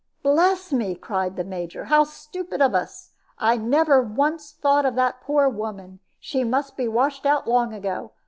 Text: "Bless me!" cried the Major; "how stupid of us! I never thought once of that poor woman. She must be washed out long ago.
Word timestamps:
"Bless 0.23 0.73
me!" 0.73 0.95
cried 0.95 1.35
the 1.35 1.43
Major; 1.43 1.85
"how 1.85 2.05
stupid 2.05 2.59
of 2.59 2.73
us! 2.73 3.11
I 3.37 3.55
never 3.55 4.01
thought 4.03 4.15
once 4.15 4.57
of 4.63 4.95
that 4.95 5.21
poor 5.21 5.47
woman. 5.47 5.99
She 6.19 6.43
must 6.43 6.75
be 6.75 6.87
washed 6.87 7.27
out 7.27 7.47
long 7.47 7.71
ago. 7.71 8.11